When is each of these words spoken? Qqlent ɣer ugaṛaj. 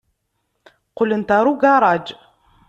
Qqlent 0.89 1.29
ɣer 1.35 1.45
ugaṛaj. 1.53 2.05